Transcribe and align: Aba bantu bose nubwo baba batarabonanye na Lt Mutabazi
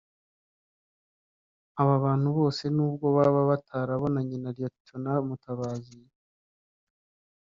Aba 1.81 1.95
bantu 2.03 2.29
bose 2.37 2.63
nubwo 2.75 3.05
baba 3.15 3.41
batarabonanye 3.51 4.37
na 4.43 4.51
Lt 4.57 4.87
Mutabazi 5.27 5.97